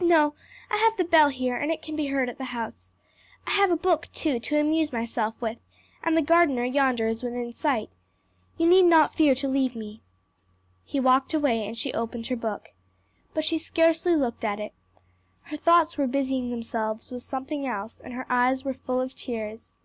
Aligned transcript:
"No; 0.00 0.34
I 0.68 0.78
have 0.78 0.96
the 0.96 1.04
bell 1.04 1.28
here, 1.28 1.54
and 1.54 1.70
it 1.70 1.80
can 1.80 1.94
be 1.94 2.08
heard 2.08 2.28
at 2.28 2.38
the 2.38 2.46
house. 2.46 2.92
I 3.46 3.52
have 3.52 3.70
a 3.70 3.76
book, 3.76 4.08
too, 4.12 4.40
to 4.40 4.58
amuse 4.58 4.92
myself 4.92 5.40
with: 5.40 5.58
and 6.02 6.16
the 6.16 6.22
gardener 6.22 6.64
yonder 6.64 7.06
is 7.06 7.22
within 7.22 7.52
sight. 7.52 7.88
You 8.58 8.66
need 8.66 8.86
not 8.86 9.14
fear 9.14 9.32
to 9.36 9.46
leave 9.46 9.76
me." 9.76 10.02
He 10.82 10.98
walked 10.98 11.34
away 11.34 11.64
and 11.64 11.76
she 11.76 11.94
opened 11.94 12.26
her 12.26 12.36
book. 12.36 12.70
But 13.32 13.44
she 13.44 13.58
scarcely 13.58 14.16
looked 14.16 14.42
at 14.44 14.58
it. 14.58 14.72
Her 15.42 15.56
thoughts 15.56 15.96
were 15.96 16.08
busying 16.08 16.50
themselves 16.50 17.12
with 17.12 17.22
something 17.22 17.64
else, 17.64 18.00
and 18.00 18.12
her 18.12 18.26
eyes 18.28 18.64
were 18.64 18.74
full 18.74 19.00
of 19.00 19.14
tears. 19.14 19.76